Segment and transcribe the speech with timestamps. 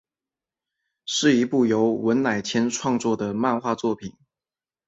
[1.05, 4.15] 是一部由文乃千创作的漫画作品。